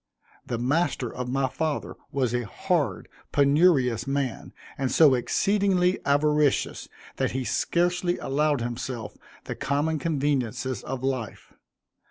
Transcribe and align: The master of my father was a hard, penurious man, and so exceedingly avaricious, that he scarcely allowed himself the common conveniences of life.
The 0.43 0.57
master 0.57 1.13
of 1.13 1.29
my 1.29 1.47
father 1.47 1.93
was 2.11 2.33
a 2.33 2.47
hard, 2.47 3.07
penurious 3.31 4.07
man, 4.07 4.51
and 4.75 4.91
so 4.91 5.13
exceedingly 5.13 5.99
avaricious, 6.07 6.89
that 7.17 7.33
he 7.33 7.43
scarcely 7.43 8.17
allowed 8.17 8.61
himself 8.61 9.15
the 9.43 9.53
common 9.53 9.99
conveniences 9.99 10.81
of 10.83 11.03
life. 11.03 11.53